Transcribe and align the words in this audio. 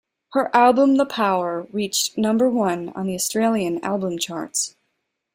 Her 0.33 0.49
album 0.51 0.97
"The 0.97 1.05
Power" 1.05 1.67
reached 1.71 2.17
number 2.17 2.49
one 2.49 2.89
on 2.95 3.05
the 3.05 3.13
Australian 3.13 3.79
album 3.85 4.17
charts. 4.17 4.75